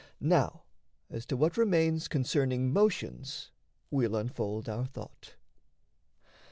[0.19, 0.63] Now
[1.11, 3.51] as to what remains Concerning motions
[3.91, 5.35] we'll unfold our thought.